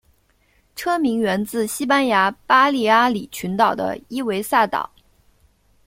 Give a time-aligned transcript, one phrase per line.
[0.75, 4.89] 车名源自西班牙巴利阿里群岛的伊维萨岛。